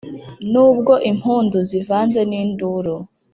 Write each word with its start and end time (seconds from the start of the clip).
n’ubwo 0.51 0.93
impundu 1.11 1.57
zivanze 1.69 2.19
n’induru 2.29 2.95